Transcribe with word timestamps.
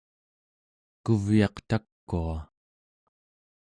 kuvyaq 1.03 1.55
takua 1.69 2.35